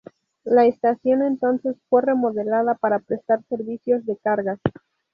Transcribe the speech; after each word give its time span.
La 0.45 0.65
estación 0.65 1.21
entonces 1.21 1.75
fue 1.87 2.01
remodelada 2.01 2.73
para 2.73 2.97
prestar 2.97 3.43
servicios 3.47 4.03
de 4.03 4.17
cargas. 4.17 4.59